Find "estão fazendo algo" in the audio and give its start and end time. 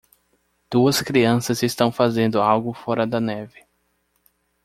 1.61-2.73